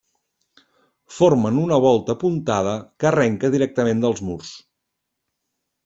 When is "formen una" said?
1.17-1.77